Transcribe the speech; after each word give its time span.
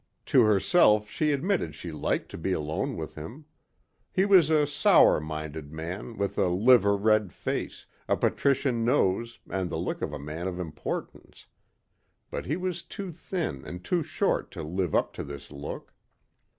To 0.33 0.41
herself 0.41 1.11
she 1.11 1.31
admitted 1.31 1.75
she 1.75 1.91
liked 1.91 2.31
to 2.31 2.37
be 2.39 2.53
alone 2.53 2.97
with 2.97 3.13
him. 3.13 3.45
He 4.11 4.25
was 4.25 4.49
a 4.49 4.65
sour 4.65 5.19
minded 5.19 5.71
man 5.71 6.17
with 6.17 6.39
a 6.39 6.47
liver 6.47 6.97
red 6.97 7.31
face, 7.31 7.85
a 8.07 8.17
patrician 8.17 8.83
nose 8.83 9.37
and 9.47 9.69
the 9.69 9.77
look 9.77 10.01
of 10.01 10.11
a 10.11 10.17
man 10.17 10.47
of 10.47 10.59
importance. 10.59 11.45
But 12.31 12.47
he 12.47 12.57
was 12.57 12.81
too 12.81 13.11
thin 13.11 13.63
and 13.63 13.83
too 13.85 14.01
short 14.01 14.49
to 14.53 14.63
live 14.63 14.95
up 14.95 15.13
to 15.13 15.23
this 15.23 15.51
look. 15.51 15.93